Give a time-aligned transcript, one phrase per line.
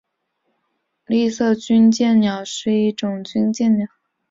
[1.05, 3.87] 丽色军舰鸟是一种军舰鸟。